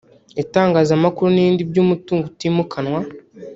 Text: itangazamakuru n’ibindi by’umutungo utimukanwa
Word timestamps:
itangazamakuru 0.43 1.27
n’ibindi 1.31 1.61
by’umutungo 1.69 2.23
utimukanwa 2.31 2.99